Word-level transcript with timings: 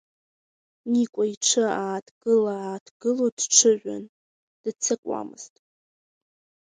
Никәа 0.91 1.23
иҽы 1.33 1.63
ааҭгыла-ааҭгыло 1.81 3.27
дҽыжәын, 3.37 4.03
дыццакуамызт. 4.61 5.53